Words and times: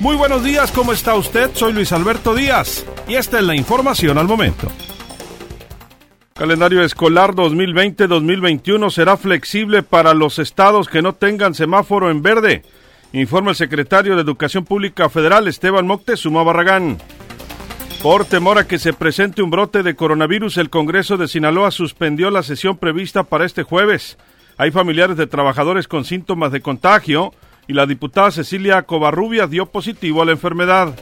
Muy 0.00 0.14
buenos 0.14 0.44
días, 0.44 0.70
¿cómo 0.70 0.92
está 0.92 1.16
usted? 1.16 1.50
Soy 1.54 1.72
Luis 1.72 1.90
Alberto 1.90 2.32
Díaz 2.32 2.86
y 3.08 3.16
esta 3.16 3.40
es 3.40 3.44
la 3.44 3.56
información 3.56 4.16
al 4.16 4.28
momento. 4.28 4.68
Calendario 6.34 6.84
escolar 6.84 7.34
2020-2021 7.34 8.90
será 8.90 9.16
flexible 9.16 9.82
para 9.82 10.14
los 10.14 10.38
estados 10.38 10.86
que 10.86 11.02
no 11.02 11.14
tengan 11.14 11.52
semáforo 11.52 12.12
en 12.12 12.22
verde, 12.22 12.62
informa 13.12 13.50
el 13.50 13.56
secretario 13.56 14.14
de 14.14 14.22
Educación 14.22 14.64
Pública 14.64 15.08
Federal 15.08 15.48
Esteban 15.48 15.88
Moctezuma 15.88 16.44
Barragán. 16.44 16.98
Por 18.00 18.24
temor 18.24 18.58
a 18.58 18.68
que 18.68 18.78
se 18.78 18.92
presente 18.92 19.42
un 19.42 19.50
brote 19.50 19.82
de 19.82 19.96
coronavirus, 19.96 20.58
el 20.58 20.70
Congreso 20.70 21.16
de 21.16 21.26
Sinaloa 21.26 21.72
suspendió 21.72 22.30
la 22.30 22.44
sesión 22.44 22.76
prevista 22.76 23.24
para 23.24 23.44
este 23.44 23.64
jueves. 23.64 24.16
Hay 24.58 24.70
familiares 24.70 25.16
de 25.16 25.26
trabajadores 25.26 25.88
con 25.88 26.04
síntomas 26.04 26.52
de 26.52 26.60
contagio 26.60 27.32
y 27.68 27.74
la 27.74 27.86
diputada 27.86 28.30
Cecilia 28.30 28.82
Covarrubia 28.82 29.46
dio 29.46 29.66
positivo 29.66 30.22
a 30.22 30.24
la 30.24 30.32
enfermedad. 30.32 30.98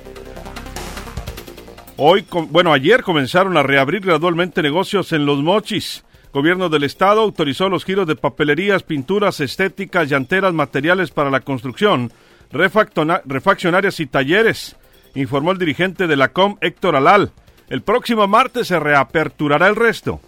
Hoy, 1.96 2.26
bueno, 2.50 2.74
ayer 2.74 3.02
comenzaron 3.02 3.56
a 3.56 3.62
reabrir 3.62 4.02
gradualmente 4.02 4.60
negocios 4.62 5.12
en 5.12 5.24
Los 5.24 5.38
Mochis. 5.38 6.04
Gobierno 6.32 6.68
del 6.68 6.84
Estado 6.84 7.22
autorizó 7.22 7.70
los 7.70 7.84
giros 7.86 8.06
de 8.06 8.16
papelerías, 8.16 8.82
pinturas, 8.82 9.40
estéticas, 9.40 10.10
llanteras, 10.10 10.52
materiales 10.52 11.10
para 11.10 11.30
la 11.30 11.40
construcción, 11.40 12.12
refaccionarias 12.50 14.00
y 14.00 14.06
talleres, 14.06 14.76
informó 15.14 15.52
el 15.52 15.58
dirigente 15.58 16.06
de 16.06 16.16
la 16.16 16.32
COM, 16.32 16.58
Héctor 16.60 16.96
Alal. 16.96 17.32
El 17.70 17.80
próximo 17.80 18.26
martes 18.26 18.66
se 18.66 18.78
reaperturará 18.78 19.68
el 19.68 19.76
resto. 19.76 20.20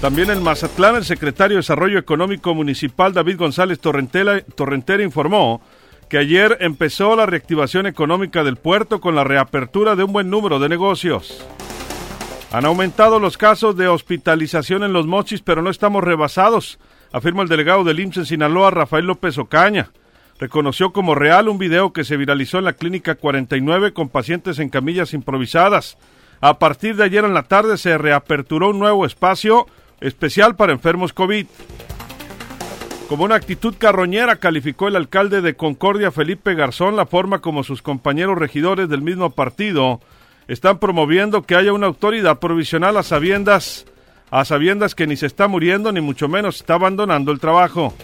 También 0.00 0.30
en 0.30 0.42
Mazatlán, 0.42 0.96
el 0.96 1.04
secretario 1.04 1.56
de 1.56 1.60
Desarrollo 1.60 1.98
Económico 1.98 2.54
Municipal 2.54 3.14
David 3.14 3.38
González 3.38 3.80
Torrentera 3.80 5.02
informó 5.02 5.62
que 6.10 6.18
ayer 6.18 6.58
empezó 6.60 7.16
la 7.16 7.26
reactivación 7.26 7.86
económica 7.86 8.44
del 8.44 8.56
puerto 8.56 9.00
con 9.00 9.14
la 9.14 9.24
reapertura 9.24 9.96
de 9.96 10.04
un 10.04 10.12
buen 10.12 10.28
número 10.28 10.58
de 10.58 10.68
negocios. 10.68 11.44
Han 12.52 12.66
aumentado 12.66 13.18
los 13.18 13.38
casos 13.38 13.76
de 13.76 13.88
hospitalización 13.88 14.84
en 14.84 14.92
los 14.92 15.06
mochis, 15.06 15.40
pero 15.40 15.62
no 15.62 15.70
estamos 15.70 16.04
rebasados, 16.04 16.78
afirma 17.10 17.42
el 17.42 17.48
delegado 17.48 17.82
del 17.82 17.98
IMSS 17.98 18.18
en 18.18 18.26
Sinaloa, 18.26 18.70
Rafael 18.70 19.06
López 19.06 19.38
Ocaña. 19.38 19.90
Reconoció 20.38 20.92
como 20.92 21.14
real 21.14 21.48
un 21.48 21.56
video 21.56 21.94
que 21.94 22.04
se 22.04 22.18
viralizó 22.18 22.58
en 22.58 22.64
la 22.64 22.74
clínica 22.74 23.14
49 23.14 23.94
con 23.94 24.10
pacientes 24.10 24.58
en 24.58 24.68
camillas 24.68 25.14
improvisadas. 25.14 25.96
A 26.42 26.58
partir 26.58 26.96
de 26.96 27.04
ayer 27.04 27.24
en 27.24 27.32
la 27.32 27.44
tarde 27.44 27.78
se 27.78 27.96
reaperturó 27.96 28.68
un 28.68 28.78
nuevo 28.78 29.06
espacio 29.06 29.66
especial 30.00 30.56
para 30.56 30.72
enfermos 30.72 31.12
COVID. 31.12 31.46
Como 33.08 33.24
una 33.24 33.36
actitud 33.36 33.74
carroñera 33.78 34.36
calificó 34.36 34.88
el 34.88 34.96
alcalde 34.96 35.40
de 35.40 35.54
Concordia, 35.54 36.10
Felipe 36.10 36.54
Garzón, 36.54 36.96
la 36.96 37.06
forma 37.06 37.40
como 37.40 37.62
sus 37.62 37.80
compañeros 37.80 38.36
regidores 38.36 38.88
del 38.88 39.02
mismo 39.02 39.30
partido 39.30 40.00
están 40.48 40.78
promoviendo 40.78 41.42
que 41.42 41.56
haya 41.56 41.72
una 41.72 41.86
autoridad 41.86 42.38
provisional 42.38 42.96
a 42.96 43.02
sabiendas, 43.02 43.86
a 44.30 44.44
sabiendas 44.44 44.94
que 44.94 45.06
ni 45.06 45.16
se 45.16 45.26
está 45.26 45.48
muriendo 45.48 45.92
ni 45.92 46.00
mucho 46.00 46.28
menos 46.28 46.56
está 46.56 46.74
abandonando 46.74 47.32
el 47.32 47.40
trabajo. 47.40 47.94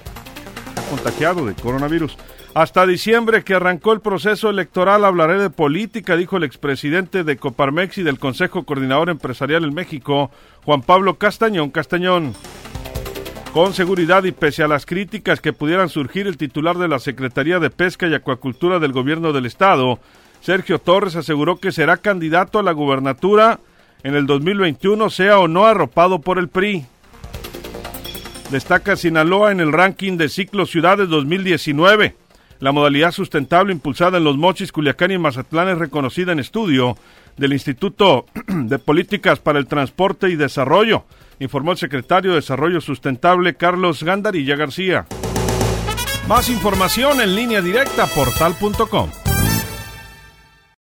Está 0.69 0.83
contagiado 0.89 1.47
de 1.47 1.55
coronavirus. 1.55 2.17
Hasta 2.55 2.87
diciembre 2.87 3.45
que 3.45 3.55
arrancó 3.55 3.95
el 3.95 4.01
proceso 4.01 4.51
electoral 4.51 5.07
hablaré 5.07 5.41
de 5.41 5.49
política, 5.49 6.17
dijo 6.17 6.37
el 6.37 6.45
expresidente 6.45 7.25
de 7.25 7.39
Coparmex 7.39 7.97
y 7.97 8.03
del 8.03 8.19
Consejo 8.19 8.65
Coordinador 8.65 9.09
Empresarial 9.09 9.65
en 9.65 9.73
México, 9.73 10.31
Juan 10.65 10.83
Pablo 10.83 11.15
Castañón 11.17 11.71
Castañón. 11.71 12.35
Con 13.55 13.73
seguridad 13.73 14.25
y 14.25 14.33
pese 14.33 14.63
a 14.63 14.69
las 14.69 14.85
críticas 14.85 15.41
que 15.41 15.55
pudieran 15.55 15.89
surgir, 15.89 16.27
el 16.27 16.37
titular 16.37 16.77
de 16.77 16.89
la 16.89 16.99
Secretaría 16.99 17.59
de 17.59 17.71
Pesca 17.71 18.07
y 18.07 18.15
Acuacultura 18.15 18.79
del 18.79 18.93
Gobierno 18.93 19.33
del 19.33 19.47
Estado, 19.47 19.99
Sergio 20.43 20.79
Torres, 20.79 21.17
aseguró 21.17 21.57
que 21.57 21.73
será 21.73 21.97
candidato 21.97 22.59
a 22.59 22.63
la 22.63 22.73
gubernatura 22.73 23.61
en 24.03 24.15
el 24.15 24.27
2021, 24.27 25.09
sea 25.09 25.39
o 25.39 25.49
no 25.49 25.65
arropado 25.65 26.19
por 26.19 26.39
el 26.39 26.49
PRI. 26.49 26.85
Destaca 28.51 28.97
Sinaloa 28.97 29.53
en 29.53 29.61
el 29.61 29.73
ranking 29.73 30.19
de 30.19 30.29
Ciclo 30.29 30.67
Ciudades 30.67 31.09
2019. 31.09 32.17
La 32.63 32.71
modalidad 32.71 33.11
sustentable 33.11 33.73
impulsada 33.73 34.19
en 34.19 34.25
los 34.25 34.37
Mochis, 34.37 34.71
Culiacán 34.71 35.11
y 35.11 35.19
Mazatlán 35.19 35.71
es 35.71 35.79
reconocida 35.79 36.31
en 36.31 36.39
estudio 36.39 36.97
del 37.37 37.55
Instituto 37.55 38.27
de 38.47 38.79
Políticas 38.79 39.41
para 39.41 39.59
el 39.59 39.67
Transporte 39.67 40.29
y 40.31 40.37
Desarrollo, 40.37 41.05
informó 41.41 41.73
el 41.73 41.79
secretario 41.79 42.31
de 42.31 42.37
Desarrollo 42.37 42.81
Sustentable 42.81 43.55
Carlos 43.55 44.05
Gandarilla 44.05 44.55
García. 44.55 45.07
Más 46.29 46.49
información 46.49 47.21
en 47.21 47.35
línea 47.35 47.61
directa 47.63 48.07
portal.com. 48.07 49.11